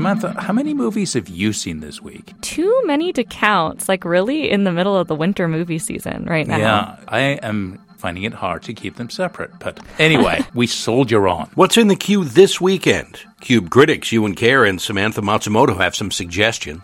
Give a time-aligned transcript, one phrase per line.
[0.00, 2.32] Samantha, how many movies have you seen this week?
[2.40, 3.80] Too many to count.
[3.80, 6.56] It's like really in the middle of the winter movie season right now.
[6.56, 9.50] Yeah, I am finding it hard to keep them separate.
[9.58, 11.50] But anyway, we soldier on.
[11.54, 13.20] What's in the queue this weekend?
[13.42, 16.82] Cube critics Ewan Kerr and Samantha Matsumoto have some suggestions.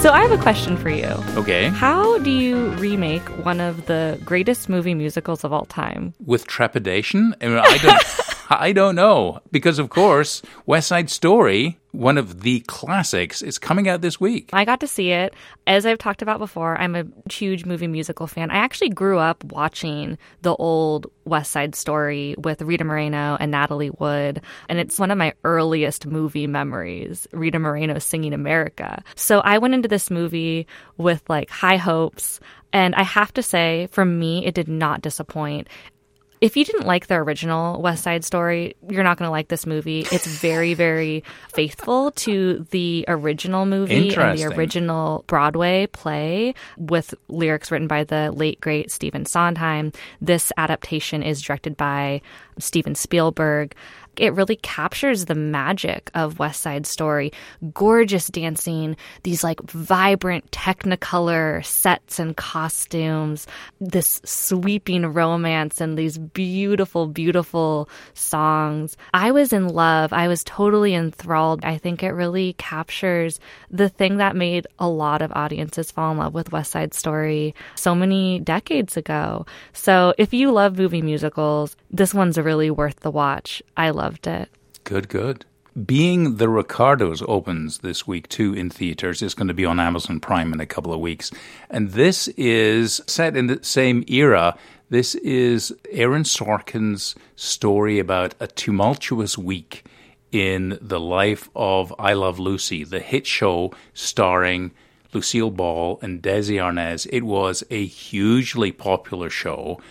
[0.00, 1.08] So I have a question for you.
[1.36, 1.70] Okay.
[1.70, 6.14] How do you remake one of the greatest movie musicals of all time?
[6.24, 7.34] With trepidation?
[7.40, 8.02] I, mean, I don't.
[8.50, 13.88] I don't know because, of course, West Side Story, one of the classics, is coming
[13.88, 14.50] out this week.
[14.52, 15.34] I got to see it.
[15.66, 18.50] As I've talked about before, I'm a huge movie musical fan.
[18.50, 23.90] I actually grew up watching the old West Side Story with Rita Moreno and Natalie
[23.90, 27.26] Wood, and it's one of my earliest movie memories.
[27.32, 29.02] Rita Moreno singing America.
[29.14, 32.40] So I went into this movie with like high hopes.
[32.70, 35.68] And I have to say, for me, it did not disappoint
[36.40, 39.66] if you didn't like the original West Side Story, you're not going to like this
[39.66, 40.06] movie.
[40.12, 47.70] It's very, very faithful to the original movie and the original Broadway play with lyrics
[47.70, 49.92] written by the late, great Stephen Sondheim.
[50.20, 52.20] This adaptation is directed by
[52.58, 53.74] Steven Spielberg
[54.18, 57.32] it really captures the magic of West Side Story.
[57.72, 63.46] Gorgeous dancing, these like vibrant technicolor sets and costumes,
[63.80, 68.96] this sweeping romance and these beautiful, beautiful songs.
[69.14, 70.12] I was in love.
[70.12, 71.64] I was totally enthralled.
[71.64, 73.38] I think it really captures
[73.70, 77.54] the thing that made a lot of audiences fall in love with West Side Story
[77.76, 79.46] so many decades ago.
[79.72, 83.62] So if you love movie musicals, this one's really worth the watch.
[83.76, 84.48] I loved it.
[84.84, 85.44] Good, good.
[85.84, 89.20] Being the Ricardos opens this week too in theaters.
[89.20, 91.30] It's going to be on Amazon Prime in a couple of weeks.
[91.68, 94.56] And this is set in the same era.
[94.88, 99.84] This is Aaron Sorkin's story about a tumultuous week
[100.32, 104.70] in the life of I Love Lucy, the hit show starring
[105.12, 107.06] Lucille Ball and Desi Arnaz.
[107.12, 109.82] It was a hugely popular show.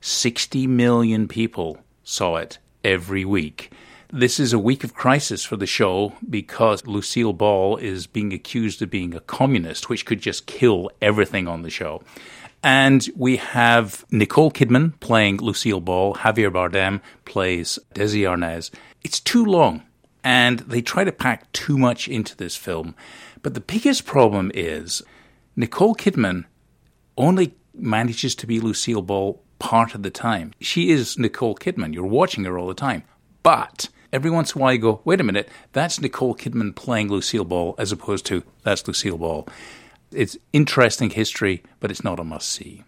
[0.00, 3.72] 60 million people saw it every week.
[4.12, 8.80] This is a week of crisis for the show because Lucille Ball is being accused
[8.80, 12.00] of being a communist, which could just kill everything on the show.
[12.62, 18.70] And we have Nicole Kidman playing Lucille Ball, Javier Bardem plays Desi Arnaz.
[19.02, 19.82] It's too long,
[20.22, 22.94] and they try to pack too much into this film.
[23.42, 25.02] But the biggest problem is
[25.56, 26.44] Nicole Kidman
[27.18, 30.52] only manages to be Lucille Ball part of the time.
[30.60, 31.94] She is Nicole Kidman.
[31.94, 33.04] You're watching her all the time.
[33.42, 37.08] But every once in a while you go, wait a minute, that's Nicole Kidman playing
[37.08, 39.48] Lucille Ball as opposed to that's Lucille Ball.
[40.12, 42.84] It's interesting history, but it's not a must see.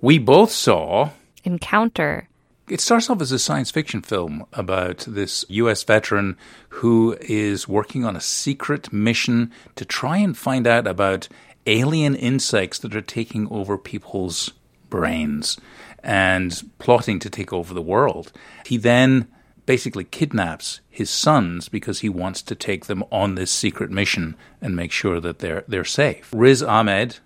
[0.00, 1.10] We both saw
[1.44, 2.28] Encounter.
[2.68, 6.36] It starts off as a science fiction film about this US veteran
[6.68, 11.28] who is working on a secret mission to try and find out about
[11.66, 14.52] alien insects that are taking over people's
[14.90, 15.58] brains
[16.02, 18.32] and plotting to take over the world.
[18.66, 19.28] He then
[19.64, 24.74] basically kidnaps his sons because he wants to take them on this secret mission and
[24.74, 26.28] make sure that they're they're safe.
[26.34, 27.18] Riz Ahmed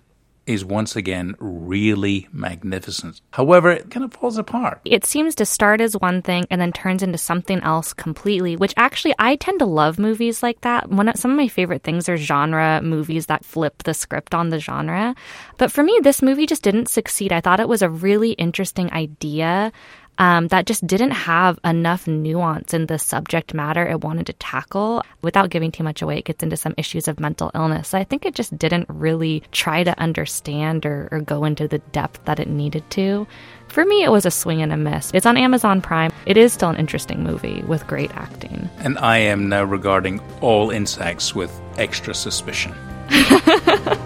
[0.47, 3.21] is once again really magnificent.
[3.31, 4.81] However, it kind of falls apart.
[4.85, 8.73] It seems to start as one thing and then turns into something else completely, which
[8.77, 10.89] actually I tend to love movies like that.
[10.89, 14.49] One of, some of my favorite things are genre movies that flip the script on
[14.49, 15.15] the genre.
[15.57, 17.33] But for me, this movie just didn't succeed.
[17.33, 19.71] I thought it was a really interesting idea
[20.17, 25.03] um, that just didn't have enough nuance in the subject matter it wanted to tackle.
[25.21, 27.89] Without giving too much away, it gets into some issues of mental illness.
[27.89, 31.79] So I think it just didn't really try to understand or, or go into the
[31.79, 33.27] depth that it needed to.
[33.67, 35.11] For me, it was a swing and a miss.
[35.13, 36.11] It's on Amazon Prime.
[36.25, 38.69] It is still an interesting movie with great acting.
[38.79, 42.73] And I am now regarding all insects with extra suspicion.